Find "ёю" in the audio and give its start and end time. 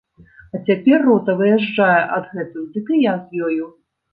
3.51-3.65